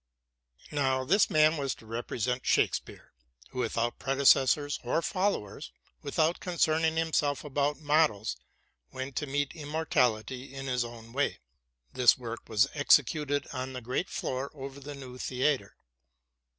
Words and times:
Now, 0.71 1.03
this 1.05 1.29
man 1.29 1.57
was 1.57 1.75
to 1.75 1.85
represent 1.85 2.43
Shakspeare, 2.43 3.13
who 3.51 3.59
without 3.59 3.99
predecessors 3.99 4.79
or 4.83 5.03
followers, 5.03 5.71
without 6.01 6.39
concerning 6.39 6.97
himself 6.97 7.43
about 7.43 7.77
models, 7.77 8.35
went 8.91 9.15
to 9.17 9.27
meet 9.27 9.55
immortality 9.55 10.55
in 10.55 10.65
his 10.65 10.83
own 10.83 11.13
way. 11.13 11.37
This 11.93 12.17
work 12.17 12.49
was 12.49 12.67
exe 12.73 12.97
cuted 13.01 13.45
on 13.53 13.73
the 13.73 13.79
great 13.81 14.09
floor 14.09 14.49
over 14.55 14.79
the 14.79 14.95
new 14.95 15.19
theatre. 15.19 15.75